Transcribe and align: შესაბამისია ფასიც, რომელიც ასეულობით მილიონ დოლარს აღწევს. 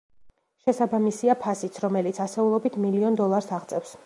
შესაბამისია 0.67 1.35
ფასიც, 1.45 1.79
რომელიც 1.85 2.21
ასეულობით 2.27 2.83
მილიონ 2.87 3.25
დოლარს 3.25 3.55
აღწევს. 3.61 3.99